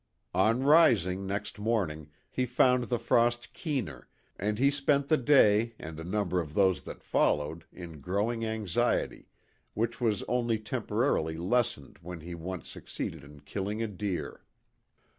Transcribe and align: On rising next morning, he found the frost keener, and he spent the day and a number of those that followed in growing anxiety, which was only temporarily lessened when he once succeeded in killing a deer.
On 0.33 0.63
rising 0.63 1.27
next 1.27 1.59
morning, 1.59 2.09
he 2.27 2.47
found 2.47 2.85
the 2.85 2.97
frost 2.97 3.53
keener, 3.53 4.07
and 4.35 4.57
he 4.57 4.71
spent 4.71 5.09
the 5.09 5.15
day 5.17 5.75
and 5.77 5.99
a 5.99 6.03
number 6.03 6.39
of 6.39 6.55
those 6.55 6.81
that 6.85 7.03
followed 7.03 7.65
in 7.71 8.01
growing 8.01 8.43
anxiety, 8.43 9.27
which 9.75 10.01
was 10.01 10.23
only 10.23 10.57
temporarily 10.57 11.37
lessened 11.37 11.99
when 12.01 12.21
he 12.21 12.33
once 12.33 12.67
succeeded 12.67 13.23
in 13.23 13.41
killing 13.41 13.83
a 13.83 13.87
deer. 13.87 14.43